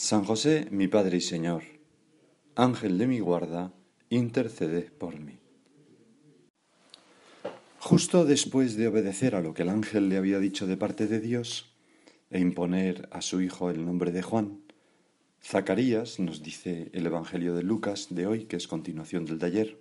San 0.00 0.24
José, 0.24 0.66
mi 0.70 0.88
Padre 0.88 1.18
y 1.18 1.20
Señor, 1.20 1.62
Ángel 2.54 2.96
de 2.96 3.06
mi 3.06 3.20
guarda, 3.20 3.74
intercede 4.08 4.90
por 4.90 5.20
mí. 5.20 5.40
Justo 7.78 8.24
después 8.24 8.76
de 8.76 8.88
obedecer 8.88 9.34
a 9.34 9.42
lo 9.42 9.52
que 9.52 9.60
el 9.60 9.68
ángel 9.68 10.08
le 10.08 10.16
había 10.16 10.38
dicho 10.38 10.66
de 10.66 10.78
parte 10.78 11.06
de 11.06 11.20
Dios 11.20 11.76
e 12.30 12.40
imponer 12.40 13.10
a 13.12 13.20
su 13.20 13.42
hijo 13.42 13.68
el 13.68 13.84
nombre 13.84 14.10
de 14.10 14.22
Juan, 14.22 14.62
Zacarías, 15.44 16.18
nos 16.18 16.42
dice 16.42 16.88
el 16.94 17.04
Evangelio 17.04 17.54
de 17.54 17.62
Lucas 17.62 18.06
de 18.08 18.26
hoy, 18.26 18.46
que 18.46 18.56
es 18.56 18.68
continuación 18.68 19.26
del 19.26 19.38
de 19.38 19.46
ayer, 19.48 19.80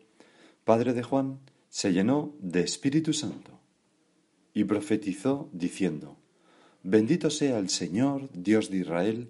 padre 0.66 0.92
de 0.92 1.02
Juan, 1.02 1.40
se 1.70 1.94
llenó 1.94 2.36
de 2.42 2.60
Espíritu 2.60 3.14
Santo 3.14 3.58
y 4.54 4.66
profetizó 4.66 5.50
diciendo, 5.54 6.18
Bendito 6.84 7.30
sea 7.30 7.58
el 7.58 7.70
Señor, 7.70 8.30
Dios 8.34 8.70
de 8.70 8.80
Israel, 8.80 9.30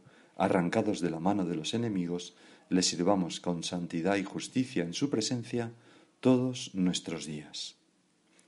arrancados 0.41 1.01
de 1.01 1.11
la 1.11 1.19
mano 1.19 1.45
de 1.45 1.55
los 1.55 1.75
enemigos, 1.75 2.33
le 2.67 2.81
sirvamos 2.81 3.39
con 3.39 3.61
santidad 3.61 4.15
y 4.15 4.23
justicia 4.23 4.83
en 4.83 4.93
su 4.93 5.11
presencia 5.11 5.71
todos 6.19 6.73
nuestros 6.73 7.27
días. 7.27 7.75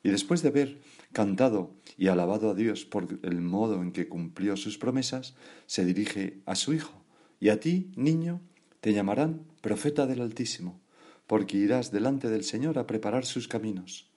Y 0.02 0.10
después 0.10 0.42
de 0.42 0.50
haber 0.50 0.82
cantado 1.12 1.70
y 1.96 2.08
alabado 2.08 2.50
a 2.50 2.56
Dios 2.56 2.86
por 2.86 3.20
el 3.22 3.42
modo 3.42 3.84
en 3.84 3.92
que 3.92 4.08
cumplió 4.08 4.58
sus 4.58 4.80
promesas, 4.80 5.36
se 5.68 5.86
dirige 5.86 6.42
a 6.48 6.56
su 6.56 6.74
Hijo, 6.74 7.04
y 7.40 7.50
a 7.50 7.60
ti, 7.60 7.92
niño, 7.96 8.42
te 8.82 8.92
llamarán 8.92 9.46
profeta 9.62 10.08
del 10.08 10.22
Altísimo, 10.22 10.82
porque 11.28 11.58
irás 11.58 11.92
delante 11.92 12.28
del 12.28 12.44
Señor 12.44 12.80
a 12.80 12.88
preparar 12.88 13.24
sus 13.24 13.48
caminos, 13.48 14.10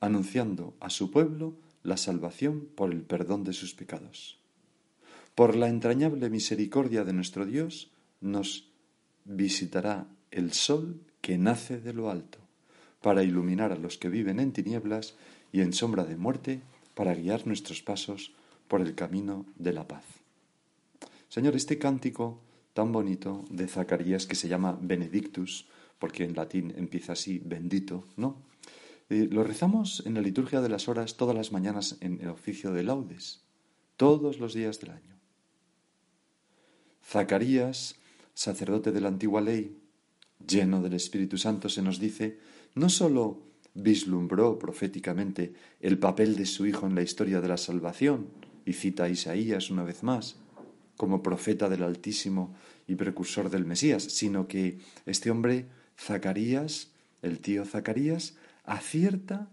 anunciando 0.00 0.74
a 0.80 0.90
su 0.90 1.12
pueblo 1.12 1.56
la 1.84 1.96
salvación 1.96 2.68
por 2.74 2.90
el 2.90 3.02
perdón 3.02 3.44
de 3.44 3.52
sus 3.52 3.72
pecados. 3.72 4.39
Por 5.40 5.56
la 5.56 5.68
entrañable 5.68 6.28
misericordia 6.28 7.02
de 7.02 7.14
nuestro 7.14 7.46
Dios 7.46 7.90
nos 8.20 8.68
visitará 9.24 10.06
el 10.30 10.52
sol 10.52 11.00
que 11.22 11.38
nace 11.38 11.80
de 11.80 11.94
lo 11.94 12.10
alto, 12.10 12.40
para 13.00 13.22
iluminar 13.22 13.72
a 13.72 13.78
los 13.78 13.96
que 13.96 14.10
viven 14.10 14.38
en 14.38 14.52
tinieblas 14.52 15.14
y 15.50 15.62
en 15.62 15.72
sombra 15.72 16.04
de 16.04 16.18
muerte, 16.18 16.60
para 16.94 17.14
guiar 17.14 17.46
nuestros 17.46 17.80
pasos 17.80 18.34
por 18.68 18.82
el 18.82 18.94
camino 18.94 19.46
de 19.56 19.72
la 19.72 19.88
paz. 19.88 20.04
Señor, 21.30 21.56
este 21.56 21.78
cántico 21.78 22.42
tan 22.74 22.92
bonito 22.92 23.46
de 23.48 23.66
Zacarías 23.66 24.26
que 24.26 24.34
se 24.34 24.46
llama 24.46 24.78
Benedictus, 24.78 25.68
porque 25.98 26.24
en 26.24 26.36
latín 26.36 26.74
empieza 26.76 27.14
así, 27.14 27.38
bendito, 27.38 28.04
¿no? 28.18 28.42
Eh, 29.08 29.26
lo 29.30 29.42
rezamos 29.42 30.02
en 30.04 30.12
la 30.12 30.20
liturgia 30.20 30.60
de 30.60 30.68
las 30.68 30.86
horas 30.86 31.16
todas 31.16 31.34
las 31.34 31.50
mañanas 31.50 31.96
en 32.02 32.20
el 32.20 32.28
oficio 32.28 32.72
de 32.72 32.82
laudes, 32.82 33.40
todos 33.96 34.38
los 34.38 34.52
días 34.52 34.80
del 34.80 34.90
año. 34.90 35.19
Zacarías, 37.04 37.96
sacerdote 38.34 38.92
de 38.92 39.00
la 39.00 39.08
antigua 39.08 39.40
ley, 39.40 39.76
lleno 40.46 40.80
del 40.82 40.94
Espíritu 40.94 41.38
Santo, 41.38 41.68
se 41.68 41.82
nos 41.82 41.98
dice, 41.98 42.38
no 42.74 42.88
sólo 42.88 43.42
vislumbró 43.74 44.58
proféticamente 44.58 45.54
el 45.80 45.98
papel 45.98 46.36
de 46.36 46.46
su 46.46 46.66
hijo 46.66 46.86
en 46.86 46.94
la 46.94 47.02
historia 47.02 47.40
de 47.40 47.48
la 47.48 47.56
salvación, 47.56 48.28
y 48.64 48.74
cita 48.74 49.04
a 49.04 49.08
Isaías 49.08 49.70
una 49.70 49.84
vez 49.84 50.02
más, 50.02 50.36
como 50.96 51.22
profeta 51.22 51.68
del 51.68 51.82
Altísimo 51.82 52.54
y 52.86 52.94
precursor 52.94 53.50
del 53.50 53.64
Mesías, 53.64 54.02
sino 54.02 54.46
que 54.46 54.78
este 55.06 55.30
hombre, 55.30 55.66
Zacarías, 55.98 56.90
el 57.22 57.40
tío 57.40 57.64
Zacarías, 57.64 58.36
acierta 58.64 59.50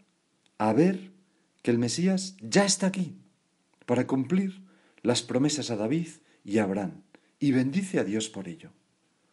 a 0.58 0.74
ver 0.74 1.12
que 1.62 1.72
el 1.72 1.80
Mesías 1.80 2.36
ya 2.42 2.66
está 2.66 2.88
aquí 2.88 3.16
para 3.86 4.08
cumplir 4.08 4.62
las 5.04 5.22
promesas 5.22 5.72
a 5.72 5.78
David 5.78 6.10
y 6.44 6.58
a 6.58 6.64
Abraham 6.64 7.02
y 7.40 7.52
bendice 7.52 8.00
a 8.00 8.04
Dios 8.04 8.30
por 8.30 8.48
ello. 8.48 8.72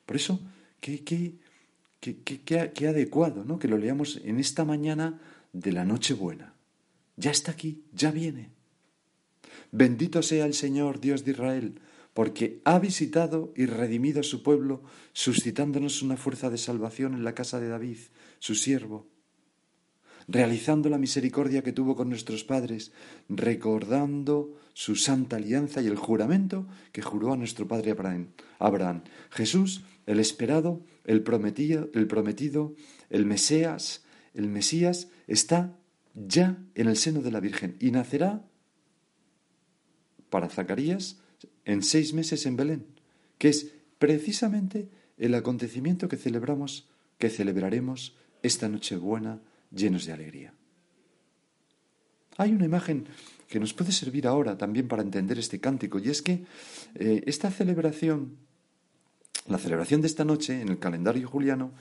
Por 0.07 0.17
eso, 0.17 0.41
qué, 0.81 1.03
qué, 1.03 1.35
qué, 2.01 2.71
qué, 2.73 2.89
adecuado, 2.89 3.45
¿no? 3.45 3.59
Que 3.59 3.69
lo 3.69 3.79
leamos 3.79 4.21
en 4.25 4.39
esta 4.39 4.65
mañana 4.65 5.21
de 5.53 5.73
la 5.73 5.85
Nochebuena. 5.85 6.55
Ya 7.17 7.31
está 7.31 7.53
aquí, 7.53 7.85
ya 7.93 8.11
viene. 8.11 8.51
Bendito 9.73 10.23
sea 10.23 10.47
el 10.47 10.55
Señor, 10.55 11.01
Dios 11.01 11.25
de 11.25 11.33
Israel, 11.33 11.81
porque 12.13 12.61
ha 12.65 12.79
visitado 12.79 13.53
y 13.57 13.67
redimido 13.67 14.21
a 14.21 14.25
su 14.25 14.43
pueblo, 14.43 14.83
suscitándonos 15.13 16.03
una 16.03 16.17
fuerza 16.17 16.51
de 16.51 16.59
salvación 16.59 17.15
en 17.15 17.25
la 17.25 17.35
casa 17.35 17.59
de 17.61 17.69
David, 17.69 17.99
su 18.39 18.55
siervo 18.55 19.14
realizando 20.29 20.89
la 20.89 20.99
misericordia 20.99 21.63
que 21.63 21.73
tuvo 21.73 21.97
con 21.97 22.09
nuestros 22.09 22.45
padres, 22.45 22.93
recordando 23.29 24.57
su 24.73 24.97
santa 24.97 25.37
alianza 25.37 25.83
y 25.83 25.87
el 25.87 25.97
juramento 25.97 26.67
que 26.93 27.03
juró 27.03 27.33
a 27.33 27.37
nuestro 27.37 27.69
padre 27.69 27.95
Abraham. 28.59 29.03
Jesús, 29.31 29.85
el 30.07 30.21
esperado, 30.21 30.83
el 31.05 31.23
prometido, 31.23 31.91
el 33.11 33.27
Mesías, 33.27 34.05
el 34.35 34.49
Mesías 34.49 35.09
está 35.27 35.77
ya 36.15 36.59
en 36.75 36.89
el 36.89 36.97
seno 36.97 37.23
de 37.23 37.31
la 37.31 37.41
Virgen 37.41 37.77
y 37.81 37.91
nacerá 37.91 38.45
para 40.31 40.49
Zacarías 40.49 41.21
en 41.65 41.83
seis 41.83 42.13
meses 42.13 42.47
en 42.47 42.57
Belén, 42.57 42.87
que 43.39 43.49
es 43.49 43.73
precisamente 43.99 44.89
el 45.17 45.35
acontecimiento 45.35 46.09
que 46.09 46.17
celebramos, 46.17 46.89
que 47.19 47.31
celebraremos 47.31 48.17
esta 48.43 48.69
Nochebuena 48.69 49.41
llenos 49.71 50.07
de 50.07 50.13
alegría. 50.13 50.55
Hay 52.37 52.53
una 52.53 52.65
imagen 52.65 53.07
que 53.49 53.61
nos 53.61 53.73
puede 53.73 53.93
servir 53.93 54.27
ahora 54.27 54.59
también 54.59 54.89
para 54.89 55.03
entender 55.03 55.39
este 55.39 55.61
cántico, 55.61 55.99
y 55.99 56.11
es 56.11 56.23
que 56.23 56.45
eh, 56.95 57.23
esta 57.27 57.51
celebración, 57.51 58.37
la 59.47 59.59
celebración 59.59 60.01
de 60.01 60.09
esta 60.09 60.25
noche 60.25 60.61
en 60.61 60.69
el 60.69 60.79
calendario 60.79 61.29
juliano, 61.29 61.73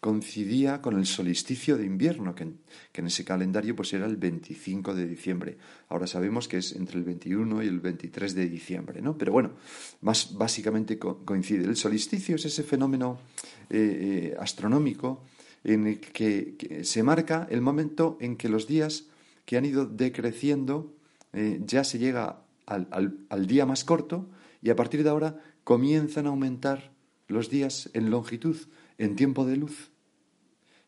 coincidía 0.00 0.80
con 0.80 0.96
el 0.98 1.04
solsticio 1.04 1.76
de 1.76 1.84
invierno, 1.84 2.34
que 2.34 2.44
en, 2.44 3.06
ese 3.06 3.24
calendario 3.24 3.76
pues 3.76 3.92
era 3.92 4.06
el 4.06 4.16
25 4.16 4.94
de 4.94 5.06
diciembre. 5.06 5.58
Ahora 5.90 6.06
sabemos 6.06 6.48
que 6.48 6.56
es 6.56 6.72
entre 6.72 6.98
el 6.98 7.04
21 7.04 7.62
y 7.62 7.68
el 7.68 7.80
23 7.80 8.34
de 8.34 8.48
diciembre, 8.48 9.02
¿no? 9.02 9.18
Pero 9.18 9.32
bueno, 9.32 9.52
más 10.00 10.34
básicamente 10.34 10.98
coincide. 10.98 11.64
El 11.64 11.76
solsticio 11.76 12.36
es 12.36 12.46
ese 12.46 12.62
fenómeno 12.62 13.20
eh, 13.68 14.32
eh, 14.32 14.36
astronómico 14.40 15.22
en 15.64 15.86
el 15.86 16.00
que, 16.00 16.80
se 16.84 17.02
marca 17.02 17.46
el 17.50 17.60
momento 17.60 18.16
en 18.20 18.36
que 18.36 18.48
los 18.48 18.66
días 18.66 19.06
que 19.44 19.56
han 19.56 19.64
ido 19.64 19.86
decreciendo 19.86 20.94
eh, 21.32 21.60
ya 21.64 21.84
se 21.84 21.98
llega 21.98 22.42
al, 22.66 23.46
día 23.46 23.66
más 23.66 23.84
corto 23.84 24.28
y 24.62 24.70
a 24.70 24.76
partir 24.76 25.02
de 25.02 25.10
ahora 25.10 25.42
comienzan 25.64 26.26
a 26.26 26.30
aumentar 26.30 26.92
los 27.28 27.50
días 27.50 27.90
en 27.94 28.10
longitud, 28.10 28.56
en 28.98 29.16
tiempo 29.16 29.44
de 29.44 29.56
luz. 29.56 29.90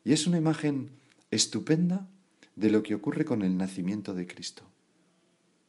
Y 0.04 0.12
es 0.12 0.26
una 0.26 0.38
imagen 0.38 0.90
estupenda 1.30 2.08
de 2.56 2.70
lo 2.70 2.82
que 2.82 2.94
ocurre 2.94 3.24
con 3.24 3.42
el 3.42 3.56
nacimiento 3.56 4.14
de 4.14 4.26
Cristo. 4.26 4.62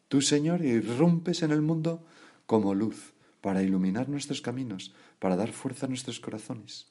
Tú, 0.08 0.22
Señor, 0.22 0.64
irrumpes 0.64 1.44
en 1.44 1.52
el 1.52 1.62
mundo 1.62 2.06
como 2.46 2.76
luz 2.76 3.14
para 3.42 3.64
iluminar 3.64 4.10
nuestros 4.10 4.42
caminos, 4.42 4.94
para 5.20 5.36
dar 5.36 5.52
fuerza 5.52 5.86
a 5.86 5.90
nuestros 5.90 6.20
corazones. 6.20 6.88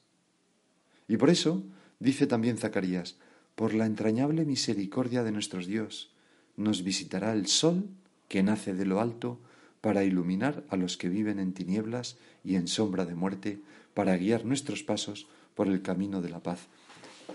Y 1.07 1.17
por 1.17 1.29
eso 1.29 1.63
Dice 2.03 2.27
también 2.27 2.57
Zacarías, 2.57 3.15
por 3.55 3.73
la 3.73 3.85
entrañable 3.85 4.43
misericordia 4.43 5.23
de 5.23 5.31
nuestros 5.31 5.67
Dios, 5.67 6.11
nos 6.57 6.83
visitará 6.83 7.31
el 7.31 7.47
sol 7.47 7.87
que 8.27 8.43
nace 8.43 8.73
de 8.73 8.85
lo 8.85 8.99
alto 8.99 9.39
para 9.79 10.03
iluminar 10.03 10.65
a 10.67 10.75
los 10.75 10.97
que 10.97 11.07
viven 11.07 11.39
en 11.39 11.53
tinieblas 11.53 12.17
y 12.43 12.55
en 12.55 12.67
sombra 12.67 13.05
de 13.05 13.15
muerte, 13.15 13.61
para 13.93 14.17
guiar 14.17 14.43
nuestros 14.43 14.83
pasos 14.83 15.27
por 15.55 15.69
el 15.69 15.81
camino 15.81 16.21
de 16.21 16.29
la 16.29 16.43
paz. 16.43 16.67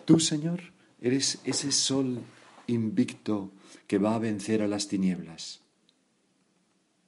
Tú, 0.04 0.20
Señor, 0.20 0.60
eres 1.00 1.38
ese 1.44 1.72
sol 1.72 2.20
invicto 2.66 3.50
que 3.86 3.96
va 3.96 4.16
a 4.16 4.18
vencer 4.18 4.60
a 4.60 4.68
las 4.68 4.86
tinieblas. 4.86 5.62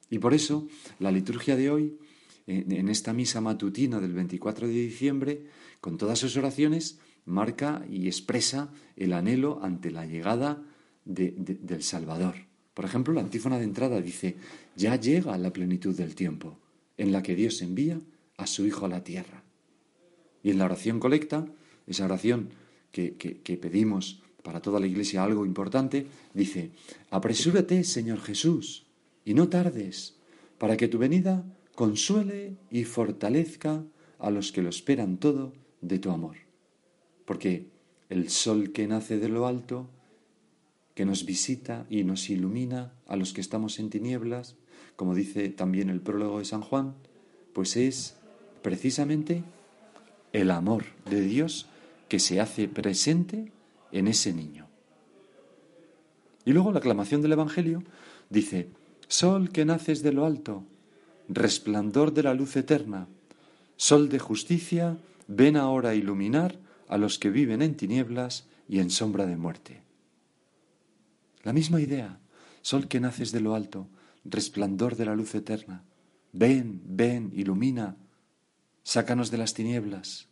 Y 0.08 0.18
por 0.18 0.32
eso 0.32 0.66
la 0.98 1.12
liturgia 1.12 1.56
de 1.56 1.68
hoy, 1.68 1.98
en 2.46 2.88
esta 2.88 3.12
misa 3.12 3.42
matutina 3.42 4.00
del 4.00 4.14
24 4.14 4.66
de 4.66 4.72
diciembre, 4.72 5.46
con 5.82 5.98
todas 5.98 6.18
sus 6.18 6.38
oraciones, 6.38 6.98
marca 7.30 7.84
y 7.88 8.06
expresa 8.06 8.70
el 8.96 9.12
anhelo 9.12 9.60
ante 9.62 9.90
la 9.90 10.06
llegada 10.06 10.62
del 11.04 11.82
Salvador. 11.82 12.34
Por 12.74 12.84
ejemplo, 12.84 13.12
la 13.14 13.20
antífona 13.20 13.58
de 13.58 13.64
entrada 13.64 14.00
dice, 14.00 14.36
ya 14.76 14.96
llega 14.96 15.36
la 15.38 15.52
plenitud 15.52 15.96
del 15.96 16.14
tiempo, 16.14 16.58
en 16.96 17.12
la 17.12 17.22
que 17.22 17.34
Dios 17.34 17.62
envía 17.62 18.00
a 18.36 18.46
su 18.46 18.66
Hijo 18.66 18.86
a 18.86 18.88
la 18.88 19.04
tierra. 19.04 19.42
Y 20.42 20.50
en 20.50 20.58
la 20.58 20.64
oración 20.64 21.00
colecta, 21.00 21.46
esa 21.86 22.04
oración 22.04 22.50
que, 22.92 23.14
que 23.14 23.56
pedimos 23.56 24.22
para 24.42 24.60
toda 24.60 24.80
la 24.80 24.86
Iglesia 24.86 25.22
algo 25.22 25.44
importante, 25.44 26.06
dice, 26.32 26.70
apresúrate, 27.10 27.84
Señor 27.84 28.20
Jesús, 28.20 28.86
y 29.24 29.34
no 29.34 29.48
tardes, 29.48 30.16
para 30.58 30.76
que 30.76 30.88
tu 30.88 30.98
venida 30.98 31.44
consuele 31.74 32.56
y 32.70 32.84
fortalezca 32.84 33.84
a 34.18 34.30
los 34.30 34.52
que 34.52 34.62
lo 34.62 34.68
esperan 34.68 35.18
todo 35.18 35.52
de 35.80 35.98
tu 35.98 36.10
amor. 36.10 36.49
Porque 37.30 37.68
el 38.08 38.28
sol 38.28 38.72
que 38.72 38.88
nace 38.88 39.20
de 39.20 39.28
lo 39.28 39.46
alto, 39.46 39.88
que 40.96 41.04
nos 41.04 41.24
visita 41.24 41.86
y 41.88 42.02
nos 42.02 42.28
ilumina 42.28 42.92
a 43.06 43.14
los 43.14 43.32
que 43.32 43.40
estamos 43.40 43.78
en 43.78 43.88
tinieblas, 43.88 44.56
como 44.96 45.14
dice 45.14 45.48
también 45.50 45.90
el 45.90 46.00
prólogo 46.00 46.40
de 46.40 46.44
San 46.44 46.60
Juan, 46.60 46.96
pues 47.52 47.76
es 47.76 48.16
precisamente 48.62 49.44
el 50.32 50.50
amor 50.50 50.86
de 51.08 51.20
Dios 51.20 51.68
que 52.08 52.18
se 52.18 52.40
hace 52.40 52.66
presente 52.66 53.52
en 53.92 54.08
ese 54.08 54.32
niño. 54.32 54.66
Y 56.44 56.52
luego 56.52 56.72
la 56.72 56.80
aclamación 56.80 57.22
del 57.22 57.34
Evangelio 57.34 57.84
dice, 58.28 58.70
Sol 59.06 59.50
que 59.50 59.64
naces 59.64 60.02
de 60.02 60.12
lo 60.12 60.26
alto, 60.26 60.64
resplandor 61.28 62.12
de 62.12 62.24
la 62.24 62.34
luz 62.34 62.56
eterna, 62.56 63.06
Sol 63.76 64.08
de 64.08 64.18
justicia, 64.18 64.98
ven 65.28 65.56
ahora 65.56 65.90
a 65.90 65.94
iluminar 65.94 66.58
a 66.90 66.98
los 66.98 67.20
que 67.20 67.30
viven 67.30 67.62
en 67.62 67.76
tinieblas 67.76 68.48
y 68.68 68.80
en 68.80 68.90
sombra 68.90 69.24
de 69.24 69.36
muerte. 69.36 69.82
La 71.44 71.52
misma 71.52 71.80
idea, 71.80 72.20
Sol 72.62 72.88
que 72.88 73.00
naces 73.00 73.32
de 73.32 73.40
lo 73.40 73.54
alto, 73.54 73.88
resplandor 74.24 74.96
de 74.96 75.06
la 75.06 75.14
luz 75.14 75.34
eterna, 75.34 75.84
ven, 76.32 76.82
ven, 76.84 77.30
ilumina, 77.32 77.96
sácanos 78.82 79.30
de 79.30 79.38
las 79.38 79.54
tinieblas, 79.54 80.28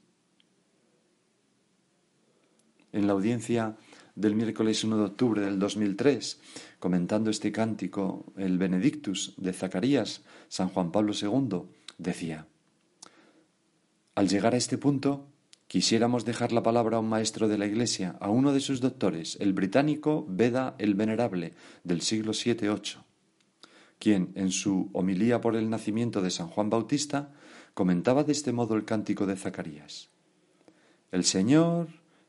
en 2.93 3.07
la 3.07 3.13
audiencia 3.13 3.77
del 4.17 4.35
miércoles 4.35 4.83
1 4.83 4.97
de 4.99 5.05
octubre 5.05 5.41
del 5.41 5.59
2003, 5.59 6.41
comentando 6.81 7.31
este 7.31 7.53
cántico, 7.53 8.33
el 8.37 8.59
Benedictus 8.59 9.33
de 9.37 9.53
Zacarías, 9.53 10.23
San 10.49 10.69
Juan 10.69 10.91
Pablo 10.91 11.13
II, 11.15 11.63
decía, 11.99 12.49
Al 14.17 14.29
llegar 14.29 14.55
a 14.55 14.59
este 14.59 14.77
punto, 14.77 15.29
quisiéramos 15.69 16.25
dejar 16.25 16.51
la 16.53 16.63
palabra 16.63 16.97
a 16.97 17.01
un 17.01 17.09
maestro 17.09 17.47
de 17.47 17.59
la 17.59 17.67
Iglesia, 17.67 18.17
a 18.21 18.31
uno 18.31 18.53
de 18.53 18.61
sus 18.61 18.81
doctores, 18.81 19.37
el 19.39 19.53
británico 19.53 20.25
Beda 20.29 20.75
el 20.79 20.95
Venerable, 20.95 21.55
del 21.85 22.01
siglo 22.01 22.33
VII-VIII, 22.33 23.03
quien, 23.99 24.33
en 24.35 24.51
su 24.51 24.91
homilía 24.95 25.41
por 25.41 25.57
el 25.57 25.69
nacimiento 25.69 26.23
de 26.23 26.31
San 26.31 26.49
Juan 26.49 26.71
Bautista, 26.71 27.33
comentaba 27.75 28.25
de 28.25 28.33
este 28.33 28.53
modo 28.53 28.75
el 28.75 28.87
cántico 28.87 29.27
de 29.27 29.37
Zacarías. 29.37 30.09
El 31.13 31.25
Señor 31.25 31.89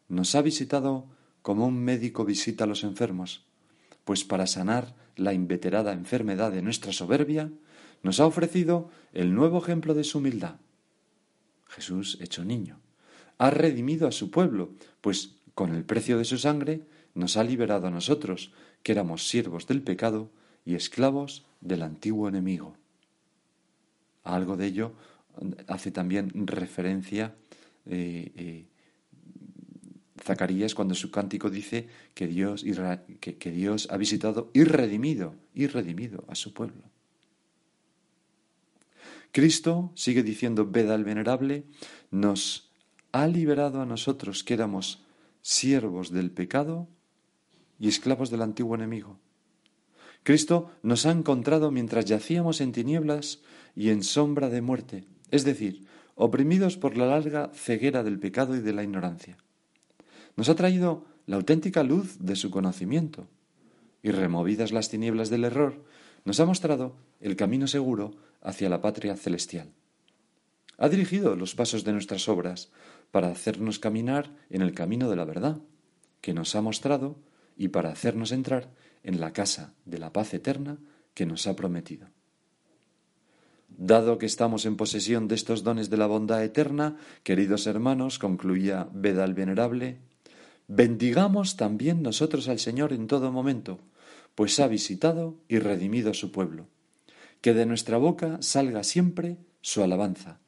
nos 0.09 0.35
ha 0.35 0.41
visitado 0.41 1.05
como 1.41 1.65
un 1.65 1.79
médico 1.81 2.25
visita 2.25 2.65
a 2.65 2.67
los 2.67 2.83
enfermos, 2.83 3.45
pues 4.03 4.25
para 4.25 4.47
sanar 4.47 4.95
la 5.15 5.33
inveterada 5.33 5.93
enfermedad 5.93 6.51
de 6.51 6.61
nuestra 6.61 6.91
soberbia, 6.91 7.49
nos 8.03 8.19
ha 8.19 8.25
ofrecido 8.25 8.89
el 9.13 9.33
nuevo 9.33 9.59
ejemplo 9.59 9.93
de 9.93 10.03
su 10.03 10.17
humildad. 10.17 10.55
Jesús 11.67 12.17
hecho 12.21 12.43
niño. 12.43 12.79
Ha 13.39 13.49
redimido 13.49 14.07
a 14.07 14.11
su 14.11 14.29
pueblo, 14.29 14.69
pues 15.01 15.35
con 15.55 15.73
el 15.73 15.83
precio 15.83 16.19
de 16.19 16.25
su 16.25 16.37
sangre 16.37 16.81
nos 17.15 17.35
ha 17.37 17.43
liberado 17.43 17.87
a 17.87 17.91
nosotros, 17.91 18.51
que 18.83 18.91
éramos 18.91 19.27
siervos 19.27 19.65
del 19.65 19.81
pecado 19.81 20.29
y 20.65 20.75
esclavos 20.75 21.45
del 21.61 21.81
antiguo 21.81 22.29
enemigo. 22.29 22.75
A 24.23 24.35
algo 24.35 24.55
de 24.55 24.67
ello 24.67 24.93
hace 25.67 25.91
también 25.91 26.31
referencia 26.47 27.35
eh, 27.85 28.31
eh, 28.35 28.65
Zacarías 30.23 30.75
cuando 30.75 30.95
su 30.95 31.11
cántico 31.11 31.49
dice 31.49 31.87
que 32.13 32.27
Dios, 32.27 32.63
que, 33.19 33.51
Dios 33.51 33.87
ha 33.89 33.97
visitado 33.97 34.51
y 34.53 34.63
redimido, 34.63 35.35
y 35.53 35.67
redimido 35.67 36.25
a 36.27 36.35
su 36.35 36.53
pueblo. 36.53 36.83
Cristo, 39.31 39.91
sigue 39.95 40.23
diciendo 40.23 40.67
Veda 40.69 40.95
el 40.95 41.03
Venerable, 41.03 41.63
nos 42.11 42.68
ha 43.11 43.27
liberado 43.27 43.81
a 43.81 43.85
nosotros 43.85 44.43
que 44.43 44.53
éramos 44.53 45.03
siervos 45.41 46.11
del 46.11 46.31
pecado 46.31 46.87
y 47.79 47.87
esclavos 47.87 48.29
del 48.29 48.41
antiguo 48.41 48.75
enemigo. 48.75 49.19
Cristo 50.23 50.71
nos 50.83 51.05
ha 51.05 51.11
encontrado 51.11 51.71
mientras 51.71 52.05
yacíamos 52.05 52.61
en 52.61 52.71
tinieblas 52.71 53.39
y 53.75 53.89
en 53.89 54.03
sombra 54.03 54.49
de 54.49 54.61
muerte, 54.61 55.05
es 55.31 55.45
decir, 55.45 55.87
oprimidos 56.15 56.77
por 56.77 56.97
la 56.97 57.05
larga 57.05 57.49
ceguera 57.53 58.03
del 58.03 58.19
pecado 58.19 58.55
y 58.55 58.59
de 58.59 58.73
la 58.73 58.83
ignorancia. 58.83 59.37
Nos 60.35 60.49
ha 60.49 60.55
traído 60.55 61.05
la 61.25 61.37
auténtica 61.37 61.83
luz 61.83 62.17
de 62.19 62.35
su 62.35 62.51
conocimiento 62.51 63.27
y 64.03 64.11
removidas 64.11 64.71
las 64.71 64.89
tinieblas 64.89 65.29
del 65.29 65.45
error, 65.45 65.83
nos 66.25 66.39
ha 66.39 66.45
mostrado 66.45 66.95
el 67.21 67.35
camino 67.35 67.67
seguro 67.67 68.11
hacia 68.41 68.69
la 68.69 68.81
patria 68.81 69.15
celestial. 69.15 69.71
Ha 70.77 70.89
dirigido 70.89 71.35
los 71.35 71.55
pasos 71.55 71.83
de 71.83 71.91
nuestras 71.91 72.29
obras 72.29 72.71
para 73.11 73.29
hacernos 73.29 73.79
caminar 73.79 74.35
en 74.49 74.61
el 74.61 74.73
camino 74.73 75.09
de 75.09 75.15
la 75.15 75.25
verdad, 75.25 75.59
que 76.21 76.33
nos 76.33 76.55
ha 76.55 76.61
mostrado 76.61 77.17
y 77.57 77.69
para 77.69 77.89
hacernos 77.89 78.31
entrar 78.31 78.69
en 79.03 79.19
la 79.19 79.33
casa 79.33 79.73
de 79.85 79.97
la 79.97 80.13
paz 80.13 80.33
eterna 80.33 80.77
que 81.13 81.25
nos 81.25 81.47
ha 81.47 81.55
prometido. 81.55 82.07
Dado 83.69 84.17
que 84.17 84.25
estamos 84.25 84.65
en 84.65 84.75
posesión 84.75 85.27
de 85.27 85.35
estos 85.35 85.63
dones 85.63 85.89
de 85.89 85.97
la 85.97 86.07
bondad 86.07 86.43
eterna, 86.43 86.97
queridos 87.23 87.67
hermanos, 87.67 88.19
concluía 88.19 88.89
Beda 88.93 89.23
el 89.23 89.33
Venerable, 89.33 89.99
Bendigamos 90.71 91.57
también 91.57 92.03
nosotros 92.03 92.47
al 92.47 92.59
Señor 92.59 92.93
en 92.93 93.07
todo 93.07 93.31
momento, 93.31 93.79
pues 94.35 94.59
ha 94.59 94.67
visitado 94.67 95.35
y 95.47 95.57
redimido 95.57 96.11
a 96.11 96.13
su 96.13 96.31
pueblo. 96.31 96.67
Que 97.41 97.55
de 97.55 97.65
nuestra 97.65 97.97
boca 97.97 98.37
salga 98.41 98.83
siempre 98.83 99.37
su 99.61 99.81
alabanza, 99.81 100.41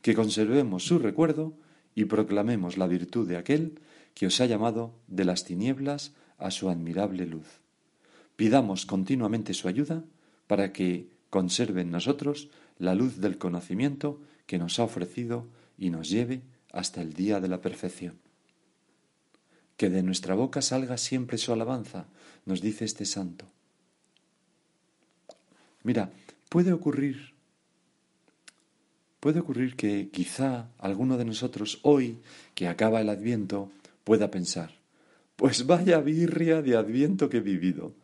que 0.00 0.14
conservemos 0.14 0.86
su 0.86 0.98
recuerdo 0.98 1.58
y 1.96 2.04
proclamemos 2.04 2.76
la 2.76 2.86
virtud 2.86 3.26
de 3.26 3.36
aquel 3.36 3.80
que 4.14 4.28
os 4.28 4.40
ha 4.40 4.46
llamado 4.46 4.94
de 5.08 5.24
las 5.24 5.44
tinieblas 5.44 6.12
a 6.38 6.52
su 6.52 6.70
admirable 6.70 7.26
luz. 7.26 7.58
Pidamos 8.36 8.86
continuamente 8.86 9.52
su 9.52 9.66
ayuda 9.66 10.04
para 10.46 10.72
que 10.72 11.08
conserve 11.30 11.80
en 11.80 11.90
nosotros 11.90 12.50
la 12.78 12.94
luz 12.94 13.18
del 13.18 13.38
conocimiento 13.38 14.20
que 14.46 14.58
nos 14.58 14.78
ha 14.78 14.84
ofrecido 14.84 15.48
y 15.76 15.90
nos 15.90 16.08
lleve 16.08 16.42
hasta 16.70 17.02
el 17.02 17.14
día 17.14 17.40
de 17.40 17.48
la 17.48 17.60
perfección 17.60 18.20
que 19.76 19.90
de 19.90 20.02
nuestra 20.02 20.34
boca 20.34 20.62
salga 20.62 20.96
siempre 20.96 21.38
su 21.38 21.52
alabanza, 21.52 22.06
nos 22.44 22.60
dice 22.60 22.84
este 22.84 23.04
santo. 23.04 23.46
Mira, 25.82 26.10
puede 26.48 26.72
ocurrir, 26.72 27.34
puede 29.20 29.40
ocurrir 29.40 29.76
que 29.76 30.08
quizá 30.10 30.68
alguno 30.78 31.16
de 31.16 31.24
nosotros 31.24 31.80
hoy, 31.82 32.18
que 32.54 32.68
acaba 32.68 33.00
el 33.00 33.08
adviento, 33.08 33.70
pueda 34.04 34.30
pensar, 34.30 34.72
pues 35.36 35.66
vaya 35.66 36.00
birria 36.00 36.62
de 36.62 36.76
adviento 36.76 37.28
que 37.28 37.38
he 37.38 37.40
vivido. 37.40 37.94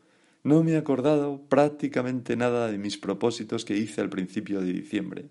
No 0.44 0.64
me 0.64 0.72
he 0.72 0.76
acordado 0.76 1.40
prácticamente 1.48 2.36
nada 2.36 2.70
de 2.70 2.78
mis 2.78 2.98
propósitos 2.98 3.64
que 3.64 3.76
hice 3.76 4.00
al 4.00 4.10
principio 4.10 4.60
de 4.60 4.72
diciembre 4.72 5.28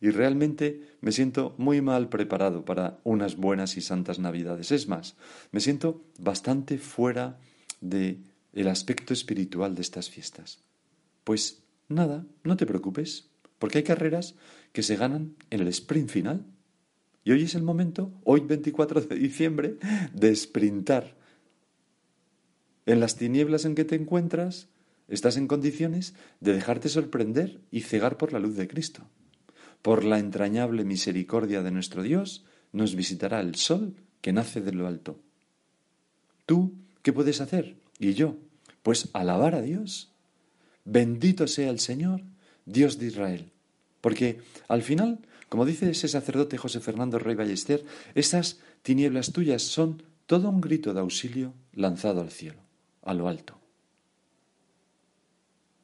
y 0.00 0.10
realmente 0.10 0.82
me 1.00 1.12
siento 1.12 1.54
muy 1.58 1.80
mal 1.80 2.08
preparado 2.08 2.64
para 2.64 2.98
unas 3.04 3.36
buenas 3.36 3.76
y 3.76 3.80
santas 3.80 4.18
Navidades. 4.18 4.70
Es 4.72 4.88
más, 4.88 5.16
me 5.52 5.60
siento 5.60 6.04
bastante 6.18 6.78
fuera 6.78 7.38
de 7.80 8.18
aspecto 8.68 9.12
espiritual 9.12 9.74
de 9.74 9.82
estas 9.82 10.10
fiestas. 10.10 10.60
Pues 11.24 11.62
nada, 11.88 12.26
no 12.44 12.56
te 12.56 12.66
preocupes, 12.66 13.30
porque 13.58 13.78
hay 13.78 13.84
carreras 13.84 14.34
que 14.76 14.82
se 14.82 14.96
ganan 14.96 15.36
en 15.48 15.60
el 15.60 15.68
sprint 15.68 16.10
final. 16.10 16.44
Y 17.24 17.32
hoy 17.32 17.44
es 17.44 17.54
el 17.54 17.62
momento, 17.62 18.12
hoy 18.24 18.40
24 18.40 19.00
de 19.00 19.16
diciembre, 19.16 19.78
de 20.12 20.36
sprintar. 20.36 21.16
En 22.84 23.00
las 23.00 23.16
tinieblas 23.16 23.64
en 23.64 23.74
que 23.74 23.86
te 23.86 23.94
encuentras, 23.94 24.68
estás 25.08 25.38
en 25.38 25.48
condiciones 25.48 26.14
de 26.40 26.52
dejarte 26.52 26.90
sorprender 26.90 27.58
y 27.70 27.80
cegar 27.80 28.18
por 28.18 28.34
la 28.34 28.38
luz 28.38 28.54
de 28.54 28.68
Cristo. 28.68 29.08
Por 29.80 30.04
la 30.04 30.18
entrañable 30.18 30.84
misericordia 30.84 31.62
de 31.62 31.70
nuestro 31.70 32.02
Dios 32.02 32.44
nos 32.72 32.96
visitará 32.96 33.40
el 33.40 33.54
sol 33.54 33.94
que 34.20 34.34
nace 34.34 34.60
de 34.60 34.72
lo 34.72 34.86
alto. 34.86 35.18
¿Tú 36.44 36.74
qué 37.00 37.14
puedes 37.14 37.40
hacer? 37.40 37.78
¿Y 37.98 38.12
yo? 38.12 38.36
Pues 38.82 39.08
alabar 39.14 39.54
a 39.54 39.62
Dios. 39.62 40.12
Bendito 40.84 41.46
sea 41.46 41.70
el 41.70 41.80
Señor, 41.80 42.20
Dios 42.66 42.98
de 42.98 43.06
Israel. 43.06 43.52
Porque 44.06 44.38
al 44.68 44.82
final, 44.82 45.18
como 45.48 45.66
dice 45.66 45.90
ese 45.90 46.06
sacerdote 46.06 46.58
José 46.58 46.78
Fernando 46.78 47.18
Rey 47.18 47.34
Ballester, 47.34 47.84
esas 48.14 48.60
tinieblas 48.82 49.32
tuyas 49.32 49.62
son 49.62 50.00
todo 50.26 50.48
un 50.48 50.60
grito 50.60 50.94
de 50.94 51.00
auxilio 51.00 51.54
lanzado 51.74 52.20
al 52.20 52.30
cielo, 52.30 52.60
a 53.02 53.14
lo 53.14 53.26
alto. 53.26 53.58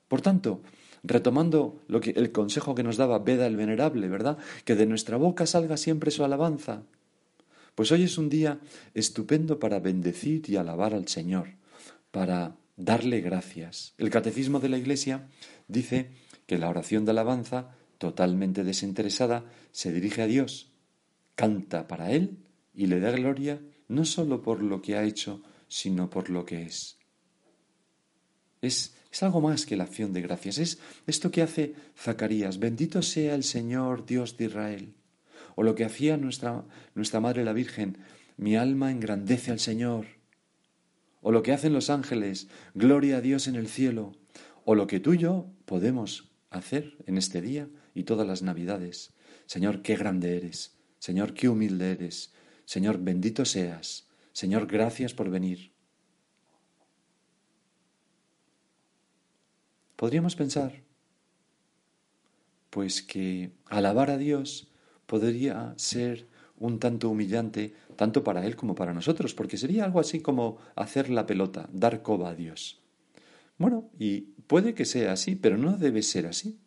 Por 0.06 0.20
tanto, 0.20 0.62
retomando 1.02 1.82
lo 1.88 2.00
que 2.00 2.10
el 2.10 2.30
consejo 2.30 2.76
que 2.76 2.84
nos 2.84 2.96
daba 2.96 3.18
Beda 3.18 3.44
el 3.44 3.56
Venerable, 3.56 4.08
¿verdad? 4.08 4.38
Que 4.64 4.76
de 4.76 4.86
nuestra 4.86 5.16
boca 5.16 5.44
salga 5.44 5.76
siempre 5.76 6.12
su 6.12 6.22
alabanza. 6.22 6.84
Pues 7.74 7.90
hoy 7.90 8.04
es 8.04 8.18
un 8.18 8.28
día 8.28 8.60
estupendo 8.94 9.58
para 9.58 9.80
bendecir 9.80 10.48
y 10.48 10.54
alabar 10.54 10.94
al 10.94 11.08
Señor, 11.08 11.56
para 12.12 12.54
darle 12.76 13.20
gracias. 13.20 13.94
El 13.98 14.10
catecismo 14.10 14.60
de 14.60 14.68
la 14.68 14.78
Iglesia 14.78 15.26
dice 15.66 16.12
que 16.46 16.56
la 16.56 16.68
oración 16.68 17.04
de 17.04 17.10
alabanza, 17.10 17.74
totalmente 18.02 18.64
desinteresada, 18.64 19.44
se 19.70 19.92
dirige 19.92 20.22
a 20.22 20.26
Dios, 20.26 20.72
canta 21.36 21.86
para 21.86 22.10
Él 22.10 22.38
y 22.74 22.86
le 22.86 22.98
da 22.98 23.12
gloria 23.12 23.62
no 23.86 24.04
sólo 24.04 24.42
por 24.42 24.60
lo 24.60 24.82
que 24.82 24.96
ha 24.96 25.04
hecho, 25.04 25.40
sino 25.68 26.10
por 26.10 26.28
lo 26.28 26.44
que 26.44 26.64
es. 26.64 26.98
Es 28.60 28.96
es 29.12 29.22
algo 29.22 29.40
más 29.40 29.66
que 29.66 29.76
la 29.76 29.84
acción 29.84 30.12
de 30.12 30.20
gracias. 30.22 30.58
Es 30.58 30.78
esto 31.06 31.30
que 31.30 31.42
hace 31.42 31.74
Zacarías. 31.96 32.58
Bendito 32.58 33.02
sea 33.02 33.36
el 33.36 33.44
Señor 33.44 34.04
Dios 34.04 34.36
de 34.36 34.46
Israel. 34.46 34.94
O 35.54 35.62
lo 35.62 35.76
que 35.76 35.84
hacía 35.84 36.16
nuestra, 36.16 36.64
nuestra 36.96 37.20
Madre 37.20 37.44
la 37.44 37.52
Virgen. 37.52 37.98
Mi 38.36 38.56
alma 38.56 38.90
engrandece 38.90 39.52
al 39.52 39.60
Señor. 39.60 40.06
O 41.20 41.30
lo 41.30 41.42
que 41.42 41.52
hacen 41.52 41.74
los 41.74 41.90
ángeles. 41.90 42.48
Gloria 42.74 43.18
a 43.18 43.20
Dios 43.20 43.46
en 43.46 43.54
el 43.54 43.68
cielo. 43.68 44.16
O 44.64 44.74
lo 44.74 44.86
que 44.86 44.98
tú 44.98 45.12
y 45.12 45.18
yo 45.18 45.46
podemos 45.66 46.32
hacer 46.48 46.96
en 47.06 47.18
este 47.18 47.42
día 47.42 47.68
y 47.94 48.04
todas 48.04 48.26
las 48.26 48.42
navidades. 48.42 49.12
Señor, 49.46 49.82
qué 49.82 49.96
grande 49.96 50.36
eres. 50.36 50.78
Señor, 50.98 51.34
qué 51.34 51.48
humilde 51.48 51.92
eres. 51.92 52.32
Señor, 52.64 52.98
bendito 52.98 53.44
seas. 53.44 54.08
Señor, 54.32 54.66
gracias 54.66 55.14
por 55.14 55.30
venir. 55.30 55.72
Podríamos 59.96 60.34
pensar, 60.34 60.82
pues 62.70 63.02
que 63.02 63.52
alabar 63.66 64.10
a 64.10 64.18
Dios 64.18 64.72
podría 65.06 65.74
ser 65.76 66.26
un 66.56 66.78
tanto 66.78 67.10
humillante, 67.10 67.74
tanto 67.96 68.24
para 68.24 68.46
Él 68.46 68.56
como 68.56 68.74
para 68.74 68.94
nosotros, 68.94 69.34
porque 69.34 69.56
sería 69.56 69.84
algo 69.84 70.00
así 70.00 70.20
como 70.20 70.58
hacer 70.74 71.10
la 71.10 71.26
pelota, 71.26 71.68
dar 71.72 72.02
coba 72.02 72.30
a 72.30 72.34
Dios. 72.34 72.80
Bueno, 73.58 73.90
y 73.98 74.22
puede 74.46 74.74
que 74.74 74.84
sea 74.84 75.12
así, 75.12 75.36
pero 75.36 75.58
no 75.58 75.76
debe 75.76 76.02
ser 76.02 76.26
así. 76.26 76.61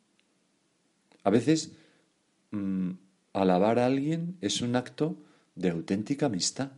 A 1.25 1.31
veces 1.31 1.73
mm, 2.51 2.91
alabar 3.33 3.79
a 3.79 3.87
alguien 3.87 4.37
es 4.41 4.61
un 4.61 4.75
acto 4.75 5.17
de 5.55 5.71
auténtica 5.71 6.27
amistad. 6.27 6.71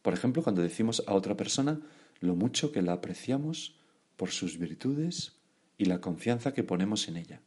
Por 0.00 0.14
ejemplo, 0.14 0.42
cuando 0.42 0.62
decimos 0.62 1.02
a 1.06 1.14
otra 1.14 1.36
persona 1.36 1.80
lo 2.20 2.36
mucho 2.36 2.70
que 2.70 2.82
la 2.82 2.92
apreciamos 2.92 3.74
por 4.16 4.30
sus 4.30 4.58
virtudes 4.58 5.40
y 5.76 5.86
la 5.86 6.00
confianza 6.00 6.54
que 6.54 6.62
ponemos 6.62 7.08
en 7.08 7.16
ella. 7.16 7.42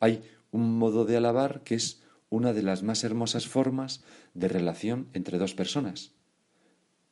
Hay 0.00 0.24
un 0.50 0.76
modo 0.76 1.04
de 1.04 1.16
alabar 1.16 1.62
que 1.62 1.76
es 1.76 2.02
una 2.28 2.52
de 2.52 2.62
las 2.62 2.82
más 2.82 3.04
hermosas 3.04 3.46
formas 3.46 4.02
de 4.34 4.48
relación 4.48 5.08
entre 5.12 5.38
dos 5.38 5.54
personas. 5.54 6.10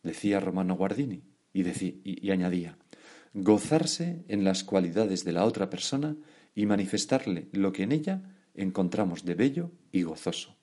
Decía 0.03 0.41
Romano 0.41 0.75
Guardini 0.75 1.23
y, 1.53 1.63
y 2.05 2.31
añadía, 2.33 2.77
gozarse 3.35 4.25
en 4.27 4.43
las 4.43 4.65
cualidades 4.65 5.25
de 5.25 5.33
la 5.33 5.45
otra 5.45 5.71
persona 5.71 6.17
y 6.55 6.67
manifestarle 6.67 7.49
lo 7.53 7.73
que 7.73 7.83
en 7.83 7.93
ella 7.93 8.23
encontramos 8.55 9.25
de 9.25 9.35
bello 9.35 9.71
y 9.93 10.03
gozoso. 10.03 10.57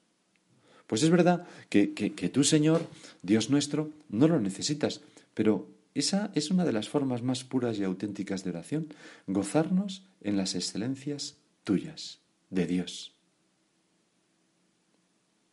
Pues 0.88 1.04
es 1.04 1.10
verdad 1.10 1.48
que, 1.70 1.94
que, 1.94 2.30
tú, 2.30 2.44
Señor, 2.44 2.86
Dios 3.22 3.50
nuestro, 3.50 3.92
no 4.10 4.28
lo 4.28 4.40
necesitas, 4.42 5.02
pero 5.34 5.70
esa 5.94 6.32
es 6.36 6.52
una 6.52 6.66
de 6.66 6.74
las 6.74 6.90
formas 6.90 7.22
más 7.22 7.44
puras 7.44 7.78
y 7.78 7.84
auténticas 7.84 8.44
de 8.44 8.50
oración, 8.50 8.94
gozarnos 9.28 10.06
en 10.22 10.36
las 10.38 10.56
excelencias 10.56 11.38
tuyas, 11.64 12.20
de 12.50 12.68
Dios. 12.68 13.14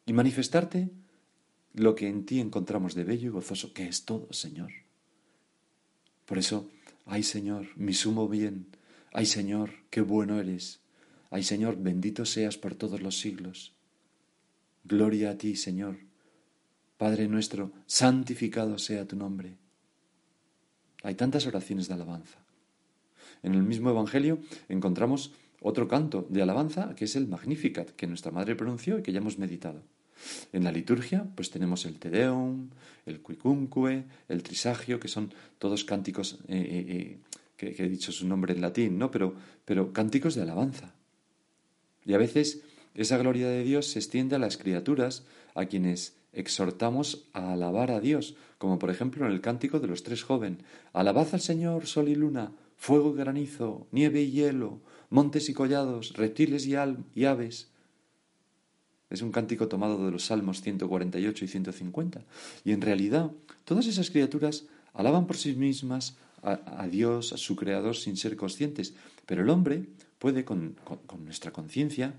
Y 0.06 0.12
manifestarte 0.12 0.90
lo 1.74 1.94
que 1.94 2.08
en 2.08 2.24
ti 2.24 2.40
encontramos 2.40 2.94
de 2.94 3.04
bello 3.04 3.28
y 3.28 3.30
gozoso, 3.30 3.72
que 3.72 3.86
es 3.86 4.04
todo, 4.04 4.32
Señor. 4.32 4.72
Por 6.26 6.38
eso, 6.38 6.68
ay 7.06 7.22
Señor, 7.22 7.68
mi 7.76 7.94
sumo 7.94 8.28
bien, 8.28 8.66
ay 9.12 9.26
Señor, 9.26 9.70
qué 9.90 10.00
bueno 10.00 10.38
eres, 10.40 10.80
ay 11.30 11.42
Señor, 11.42 11.76
bendito 11.76 12.24
seas 12.24 12.56
por 12.56 12.74
todos 12.74 13.00
los 13.02 13.18
siglos. 13.18 13.74
Gloria 14.84 15.30
a 15.30 15.38
ti, 15.38 15.56
Señor. 15.56 15.98
Padre 16.96 17.28
nuestro, 17.28 17.72
santificado 17.86 18.78
sea 18.78 19.06
tu 19.06 19.16
nombre. 19.16 19.56
Hay 21.02 21.14
tantas 21.14 21.46
oraciones 21.46 21.88
de 21.88 21.94
alabanza. 21.94 22.38
En 23.42 23.54
el 23.54 23.62
mismo 23.62 23.90
Evangelio 23.90 24.40
encontramos 24.68 25.32
otro 25.60 25.88
canto 25.88 26.26
de 26.28 26.42
alabanza 26.42 26.94
que 26.96 27.04
es 27.04 27.16
el 27.16 27.28
Magnificat, 27.28 27.90
que 27.90 28.06
nuestra 28.06 28.32
madre 28.32 28.56
pronunció 28.56 28.98
y 28.98 29.02
que 29.02 29.12
ya 29.12 29.18
hemos 29.18 29.38
meditado. 29.38 29.82
En 30.52 30.64
la 30.64 30.72
liturgia, 30.72 31.26
pues 31.36 31.50
tenemos 31.50 31.84
el 31.84 31.98
Te 31.98 32.10
Deum, 32.10 32.70
el 33.06 33.22
Quicunque, 33.22 34.04
el 34.28 34.42
Trisagio, 34.42 34.98
que 34.98 35.06
son 35.06 35.32
todos 35.58 35.84
cánticos, 35.84 36.38
eh, 36.48 36.56
eh, 36.58 36.86
eh, 36.88 37.18
que, 37.58 37.74
he 37.76 37.88
dicho 37.88 38.12
su 38.12 38.26
nombre 38.26 38.54
en 38.54 38.62
latín, 38.62 38.98
¿no? 38.98 39.10
Pero, 39.10 39.34
pero 39.66 39.92
cánticos 39.92 40.34
de 40.34 40.42
alabanza. 40.42 40.94
Y 42.06 42.14
a 42.14 42.18
veces 42.18 42.62
esa 42.94 43.18
gloria 43.18 43.48
de 43.48 43.64
Dios 43.64 43.88
se 43.88 43.98
extiende 43.98 44.36
a 44.36 44.38
las 44.38 44.56
criaturas, 44.56 45.24
a 45.54 45.66
quienes 45.66 46.14
exhortamos 46.32 47.26
a 47.34 47.52
alabar 47.52 47.90
a 47.90 48.00
Dios, 48.00 48.36
como 48.56 48.78
por 48.78 48.90
ejemplo 48.90 49.26
en 49.26 49.32
el 49.32 49.40
cántico 49.40 49.80
de 49.80 49.88
los 49.88 50.04
tres 50.04 50.22
jóvenes. 50.22 50.60
Alabad 50.94 51.28
al 51.32 51.40
Señor, 51.40 51.86
sol 51.86 52.08
y 52.08 52.14
luna, 52.14 52.52
fuego 52.76 53.12
y 53.12 53.18
granizo, 53.18 53.88
nieve 53.90 54.22
y 54.22 54.30
hielo, 54.30 54.80
montes 55.10 55.48
y 55.48 55.54
collados, 55.54 56.14
reptiles 56.14 56.66
y, 56.66 56.74
y 57.14 57.24
aves. 57.24 57.68
Es 59.10 59.22
un 59.22 59.32
cántico 59.32 59.68
tomado 59.68 60.04
de 60.04 60.12
los 60.12 60.26
Salmos 60.26 60.62
148 60.62 61.44
y 61.44 61.48
150. 61.48 62.24
Y 62.64 62.72
en 62.72 62.82
realidad, 62.82 63.32
todas 63.64 63.86
esas 63.86 64.10
criaturas 64.10 64.66
alaban 64.92 65.26
por 65.26 65.36
sí 65.36 65.54
mismas 65.54 66.16
a, 66.42 66.86
Dios, 66.88 67.32
a 67.32 67.36
su 67.36 67.56
Creador, 67.56 67.96
sin 67.96 68.16
ser 68.16 68.36
conscientes. 68.36 68.94
Pero 69.26 69.42
el 69.42 69.50
hombre 69.50 69.86
puede, 70.18 70.44
con 70.44 70.76
nuestra 71.24 71.52
conciencia, 71.52 72.14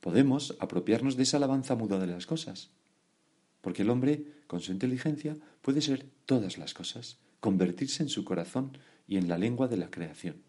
podemos 0.00 0.56
apropiarnos 0.58 1.16
de 1.16 1.22
esa 1.22 1.36
alabanza 1.36 1.76
muda 1.76 1.98
de 1.98 2.08
las 2.08 2.26
cosas. 2.26 2.70
Porque 3.60 3.82
el 3.82 3.90
hombre, 3.90 4.26
con 4.48 4.60
su 4.60 4.72
inteligencia, 4.72 5.36
puede 5.62 5.80
ser 5.80 6.04
todas 6.26 6.58
las 6.58 6.74
cosas, 6.74 7.18
convertirse 7.40 8.02
en 8.02 8.08
su 8.08 8.24
corazón 8.24 8.76
y 9.06 9.16
en 9.16 9.28
la 9.28 9.38
lengua 9.38 9.68
de 9.68 9.76
la 9.76 9.90
creación. 9.90 10.42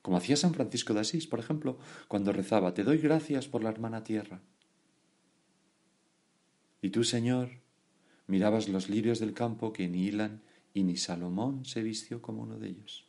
Como 0.00 0.16
hacía 0.16 0.36
San 0.36 0.54
Francisco 0.54 0.94
de 0.94 1.00
Asís, 1.00 1.26
por 1.26 1.38
ejemplo, 1.38 1.78
cuando 2.08 2.32
rezaba, 2.32 2.72
Te 2.72 2.84
doy 2.84 2.98
gracias 2.98 3.46
por 3.46 3.62
la 3.62 3.68
hermana 3.68 4.02
tierra. 4.02 4.40
Y 6.80 6.88
tú, 6.88 7.04
Señor, 7.04 7.50
mirabas 8.26 8.68
los 8.68 8.88
lirios 8.88 9.18
del 9.18 9.34
campo 9.34 9.74
que 9.74 9.88
ni 9.88 10.06
hilan 10.06 10.40
y 10.78 10.84
ni 10.84 10.96
Salomón 10.96 11.64
se 11.64 11.82
vistió 11.82 12.22
como 12.22 12.42
uno 12.42 12.56
de 12.56 12.68
ellos. 12.68 13.04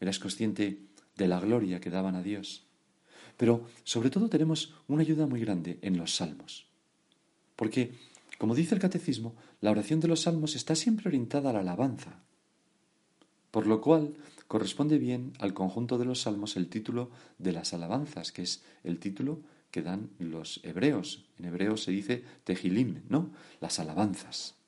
Eras 0.00 0.18
consciente 0.18 0.82
de 1.16 1.28
la 1.28 1.38
gloria 1.38 1.80
que 1.80 1.90
daban 1.90 2.16
a 2.16 2.22
Dios. 2.22 2.66
Pero 3.36 3.66
sobre 3.84 4.10
todo 4.10 4.28
tenemos 4.28 4.74
una 4.88 5.02
ayuda 5.02 5.26
muy 5.26 5.40
grande 5.40 5.78
en 5.82 5.96
los 5.96 6.16
salmos. 6.16 6.66
Porque, 7.54 7.94
como 8.38 8.56
dice 8.56 8.74
el 8.74 8.80
catecismo, 8.80 9.36
la 9.60 9.70
oración 9.70 10.00
de 10.00 10.08
los 10.08 10.22
salmos 10.22 10.56
está 10.56 10.74
siempre 10.74 11.08
orientada 11.08 11.50
a 11.50 11.52
la 11.52 11.60
alabanza, 11.60 12.22
por 13.52 13.66
lo 13.66 13.80
cual 13.80 14.14
corresponde 14.48 14.98
bien 14.98 15.32
al 15.38 15.54
conjunto 15.54 15.96
de 15.96 16.06
los 16.06 16.22
salmos 16.22 16.56
el 16.56 16.68
título 16.68 17.10
de 17.38 17.52
las 17.52 17.72
alabanzas, 17.72 18.32
que 18.32 18.42
es 18.42 18.64
el 18.82 18.98
título 18.98 19.40
que 19.70 19.82
dan 19.82 20.10
los 20.18 20.60
hebreos. 20.64 21.24
En 21.38 21.44
hebreo 21.44 21.76
se 21.76 21.92
dice 21.92 22.24
tejilim, 22.42 23.02
¿no? 23.08 23.30
Las 23.60 23.78
alabanzas. 23.78 24.59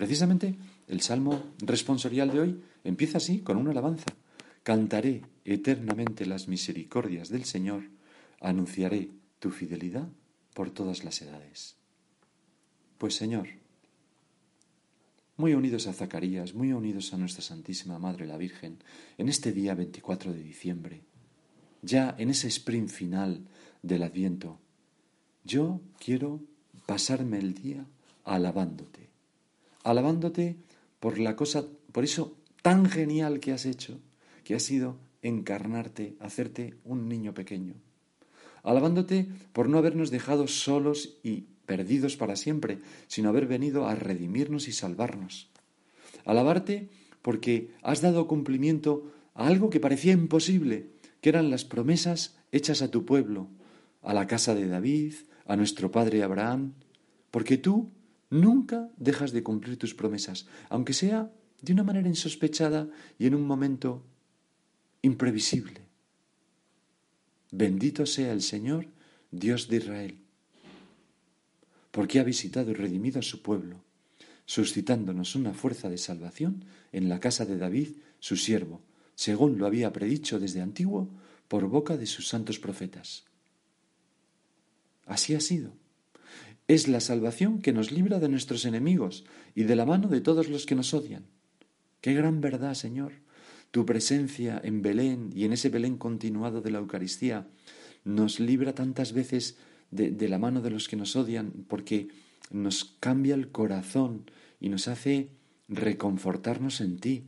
Precisamente 0.00 0.54
el 0.88 1.02
salmo 1.02 1.52
responsorial 1.58 2.30
de 2.30 2.40
hoy 2.40 2.62
empieza 2.84 3.18
así, 3.18 3.40
con 3.40 3.58
una 3.58 3.72
alabanza. 3.72 4.06
Cantaré 4.62 5.20
eternamente 5.44 6.24
las 6.24 6.48
misericordias 6.48 7.28
del 7.28 7.44
Señor, 7.44 7.82
anunciaré 8.40 9.10
tu 9.40 9.50
fidelidad 9.50 10.08
por 10.54 10.70
todas 10.70 11.04
las 11.04 11.20
edades. 11.20 11.76
Pues 12.96 13.14
Señor, 13.14 13.48
muy 15.36 15.52
unidos 15.52 15.86
a 15.86 15.92
Zacarías, 15.92 16.54
muy 16.54 16.72
unidos 16.72 17.12
a 17.12 17.18
nuestra 17.18 17.42
Santísima 17.42 17.98
Madre 17.98 18.26
la 18.26 18.38
Virgen, 18.38 18.78
en 19.18 19.28
este 19.28 19.52
día 19.52 19.74
24 19.74 20.32
de 20.32 20.42
diciembre, 20.42 21.02
ya 21.82 22.14
en 22.16 22.30
ese 22.30 22.48
sprint 22.48 22.88
final 22.88 23.44
del 23.82 24.02
Adviento, 24.02 24.58
yo 25.44 25.82
quiero 26.02 26.40
pasarme 26.86 27.38
el 27.38 27.52
día 27.52 27.84
alabándote, 28.24 29.09
alabándote 29.82 30.56
por 30.98 31.18
la 31.18 31.36
cosa, 31.36 31.64
por 31.92 32.04
eso 32.04 32.36
tan 32.62 32.86
genial 32.86 33.40
que 33.40 33.52
has 33.52 33.66
hecho, 33.66 33.98
que 34.44 34.54
ha 34.54 34.60
sido 34.60 34.98
encarnarte, 35.22 36.16
hacerte 36.20 36.74
un 36.84 37.08
niño 37.08 37.34
pequeño, 37.34 37.74
alabándote 38.62 39.28
por 39.52 39.68
no 39.68 39.78
habernos 39.78 40.10
dejado 40.10 40.46
solos 40.46 41.18
y 41.22 41.46
perdidos 41.66 42.16
para 42.16 42.36
siempre, 42.36 42.78
sino 43.06 43.28
haber 43.28 43.46
venido 43.46 43.86
a 43.86 43.94
redimirnos 43.94 44.68
y 44.68 44.72
salvarnos. 44.72 45.48
Alabarte 46.24 46.88
porque 47.22 47.70
has 47.82 48.00
dado 48.00 48.26
cumplimiento 48.26 49.12
a 49.34 49.46
algo 49.46 49.70
que 49.70 49.80
parecía 49.80 50.12
imposible, 50.12 50.90
que 51.20 51.28
eran 51.28 51.50
las 51.50 51.64
promesas 51.64 52.36
hechas 52.52 52.82
a 52.82 52.90
tu 52.90 53.04
pueblo, 53.04 53.48
a 54.02 54.14
la 54.14 54.26
casa 54.26 54.54
de 54.54 54.66
David, 54.66 55.14
a 55.46 55.56
nuestro 55.56 55.90
padre 55.90 56.22
Abraham, 56.22 56.74
porque 57.30 57.56
tú 57.56 57.90
nunca 58.30 58.90
dejas 58.96 59.32
de 59.32 59.42
cumplir 59.42 59.78
tus 59.78 59.94
promesas, 59.94 60.46
aunque 60.68 60.92
sea 60.92 61.30
de 61.60 61.72
una 61.72 61.82
manera 61.82 62.08
insospechada 62.08 62.88
y 63.18 63.26
en 63.26 63.34
un 63.34 63.46
momento 63.46 64.02
imprevisible. 65.02 65.80
Bendito 67.50 68.06
sea 68.06 68.32
el 68.32 68.42
Señor, 68.42 68.86
Dios 69.30 69.68
de 69.68 69.76
Israel, 69.76 70.18
porque 71.90 72.20
ha 72.20 72.24
visitado 72.24 72.70
y 72.70 72.74
redimido 72.74 73.18
a 73.18 73.22
su 73.22 73.42
pueblo, 73.42 73.82
suscitándonos 74.46 75.34
una 75.34 75.52
fuerza 75.52 75.88
de 75.90 75.98
salvación 75.98 76.64
en 76.92 77.08
la 77.08 77.20
casa 77.20 77.44
de 77.44 77.58
David, 77.58 77.96
su 78.20 78.36
siervo, 78.36 78.80
según 79.14 79.58
lo 79.58 79.66
había 79.66 79.92
predicho 79.92 80.38
desde 80.38 80.60
antiguo 80.60 81.08
por 81.48 81.66
boca 81.68 81.96
de 81.96 82.06
sus 82.06 82.28
santos 82.28 82.58
profetas. 82.58 83.24
Así 85.06 85.34
ha 85.34 85.40
sido. 85.40 85.72
Es 86.70 86.86
la 86.86 87.00
salvación 87.00 87.60
que 87.62 87.72
nos 87.72 87.90
libra 87.90 88.20
de 88.20 88.28
nuestros 88.28 88.64
enemigos 88.64 89.24
y 89.56 89.64
de 89.64 89.74
la 89.74 89.84
mano 89.84 90.06
de 90.06 90.20
todos 90.20 90.48
los 90.48 90.66
que 90.66 90.76
nos 90.76 90.94
odian. 90.94 91.26
Qué 92.00 92.14
gran 92.14 92.40
verdad, 92.40 92.74
Señor. 92.74 93.10
Tu 93.72 93.84
presencia 93.84 94.60
en 94.62 94.80
Belén 94.80 95.30
y 95.34 95.46
en 95.46 95.52
ese 95.52 95.68
Belén 95.68 95.98
continuado 95.98 96.60
de 96.60 96.70
la 96.70 96.78
Eucaristía 96.78 97.48
nos 98.04 98.38
libra 98.38 98.72
tantas 98.72 99.12
veces 99.12 99.56
de, 99.90 100.12
de 100.12 100.28
la 100.28 100.38
mano 100.38 100.60
de 100.62 100.70
los 100.70 100.86
que 100.86 100.94
nos 100.94 101.16
odian 101.16 101.50
porque 101.66 102.06
nos 102.52 102.84
cambia 102.84 103.34
el 103.34 103.50
corazón 103.50 104.30
y 104.60 104.68
nos 104.68 104.86
hace 104.86 105.30
reconfortarnos 105.66 106.80
en 106.80 107.00
ti. 107.00 107.24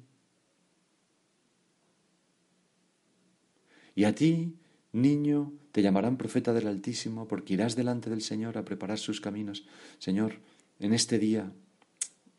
Y 3.96 4.04
a 4.04 4.14
ti, 4.14 4.54
niño, 4.92 5.52
te 5.72 5.82
llamarán 5.82 6.16
profeta 6.16 6.52
del 6.52 6.68
Altísimo 6.68 7.26
porque 7.26 7.54
irás 7.54 7.76
delante 7.76 8.10
del 8.10 8.22
Señor 8.22 8.58
a 8.58 8.64
preparar 8.64 8.98
sus 8.98 9.20
caminos. 9.20 9.64
Señor, 9.98 10.36
en 10.78 10.92
este 10.92 11.18
día, 11.18 11.52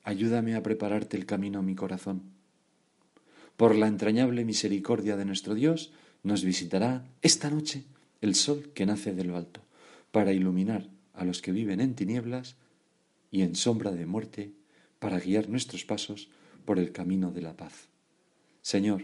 ayúdame 0.03 0.55
a 0.55 0.63
prepararte 0.63 1.17
el 1.17 1.25
camino 1.25 1.59
a 1.59 1.63
mi 1.63 1.75
corazón. 1.75 2.23
Por 3.57 3.75
la 3.75 3.87
entrañable 3.87 4.45
misericordia 4.45 5.17
de 5.17 5.25
nuestro 5.25 5.53
Dios, 5.53 5.93
nos 6.23 6.43
visitará 6.43 7.05
esta 7.21 7.49
noche 7.49 7.83
el 8.21 8.35
sol 8.35 8.71
que 8.73 8.85
nace 8.85 9.13
de 9.13 9.25
lo 9.25 9.35
alto, 9.35 9.61
para 10.11 10.31
iluminar 10.31 10.89
a 11.13 11.25
los 11.25 11.41
que 11.41 11.51
viven 11.51 11.81
en 11.81 11.95
tinieblas 11.95 12.55
y 13.31 13.41
en 13.41 13.55
sombra 13.55 13.91
de 13.91 14.05
muerte, 14.05 14.53
para 14.99 15.19
guiar 15.19 15.49
nuestros 15.49 15.83
pasos 15.83 16.29
por 16.65 16.79
el 16.79 16.91
camino 16.91 17.31
de 17.31 17.41
la 17.41 17.57
paz. 17.57 17.89
Señor, 18.61 19.03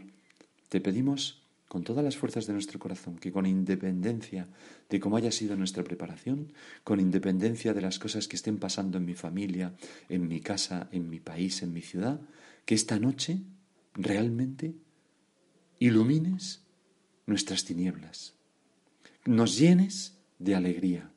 te 0.69 0.79
pedimos 0.79 1.41
con 1.69 1.83
todas 1.83 2.03
las 2.03 2.17
fuerzas 2.17 2.47
de 2.47 2.53
nuestro 2.53 2.79
corazón, 2.79 3.19
que 3.19 3.31
con 3.31 3.45
independencia 3.45 4.47
de 4.89 4.99
cómo 4.99 5.17
haya 5.17 5.31
sido 5.31 5.55
nuestra 5.55 5.83
preparación, 5.83 6.51
con 6.83 6.99
independencia 6.99 7.75
de 7.75 7.81
las 7.81 7.99
cosas 7.99 8.27
que 8.27 8.35
estén 8.35 8.57
pasando 8.57 8.97
en 8.97 9.05
mi 9.05 9.13
familia, 9.13 9.75
en 10.10 10.27
mi 10.27 10.41
casa, 10.41 10.89
en 10.91 11.10
mi 11.10 11.19
país, 11.19 11.62
en 11.62 11.71
mi 11.71 11.82
ciudad, 11.82 12.19
que 12.65 12.73
esta 12.73 12.99
noche 12.99 13.43
realmente 13.93 14.73
ilumines 15.77 16.63
nuestras 17.27 17.63
tinieblas, 17.65 18.34
nos 19.25 19.60
llenes 19.60 20.17
de 20.39 20.55
alegría, 20.55 21.12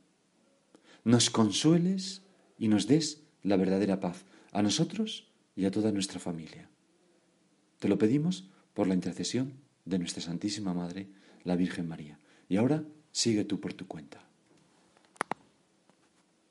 nos 1.03 1.31
consueles 1.31 2.23
y 2.59 2.69
nos 2.69 2.87
des 2.87 3.23
la 3.43 3.57
verdadera 3.57 4.01
paz 4.01 4.27
a 4.53 4.61
nosotros 4.61 5.33
y 5.57 5.65
a 5.65 5.71
toda 5.71 5.93
nuestra 5.93 6.21
familia. 6.21 6.69
Te 7.79 7.88
lo 7.88 7.97
pedimos 7.97 8.51
por 8.75 8.87
la 8.87 8.95
intercesión 8.95 9.62
de 9.85 9.99
nuestra 9.99 10.23
Santísima 10.23 10.75
Madre, 10.75 11.09
la 11.45 11.57
Virgen 11.57 11.88
María. 11.88 12.18
Y 12.49 12.57
ahora 12.57 12.85
sigue 13.11 13.45
tú 13.45 13.61
por 13.61 13.75
tu 13.75 13.87
cuenta. 13.87 14.32